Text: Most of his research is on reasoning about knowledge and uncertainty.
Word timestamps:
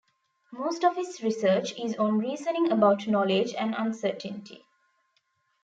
Most 0.51 0.83
of 0.83 0.95
his 0.95 1.21
research 1.21 1.77
is 1.79 1.95
on 1.97 2.17
reasoning 2.17 2.71
about 2.71 3.07
knowledge 3.07 3.53
and 3.53 3.75
uncertainty. 3.77 4.65